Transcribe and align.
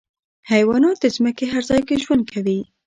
حیوانات 0.51 0.97
د 1.03 1.05
ځمکې 1.15 1.45
هر 1.53 1.63
ځای 1.69 1.81
کې 1.87 2.01
ژوند 2.03 2.23
کوي. 2.33 2.59